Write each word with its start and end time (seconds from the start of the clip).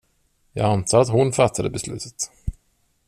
Jag 0.53 0.71
antar 0.71 1.01
att 1.01 1.09
hon 1.09 1.33
fattade 1.33 1.69
beslutet. 1.69 2.31